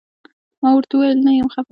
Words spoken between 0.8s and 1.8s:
وويل نه يم خپه.